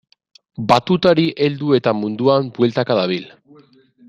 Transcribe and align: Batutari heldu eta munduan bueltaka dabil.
Batutari 0.71 1.25
heldu 1.47 1.77
eta 1.81 1.93
munduan 2.01 2.53
bueltaka 2.57 2.99
dabil. 3.03 3.31